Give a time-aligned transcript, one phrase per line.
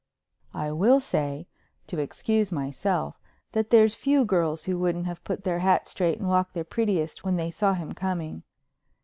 [0.55, 1.45] I will say,
[1.85, 3.19] to excuse myself,
[3.51, 7.23] that there's few girls who wouldn't have put their hats straight and walked their prettiest
[7.23, 8.41] when they saw him coming.